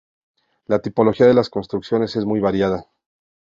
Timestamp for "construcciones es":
1.51-2.25